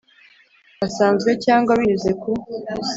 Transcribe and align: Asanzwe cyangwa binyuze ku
Asanzwe 0.85 1.31
cyangwa 1.45 1.71
binyuze 1.79 2.11
ku 2.21 2.29